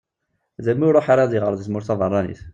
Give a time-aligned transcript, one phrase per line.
[0.63, 2.41] Daymi ur iruḥ ara ad iɣer deg tmurt taberranit.